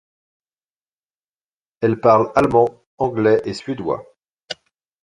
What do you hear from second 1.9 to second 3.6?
parle allemand, anglais et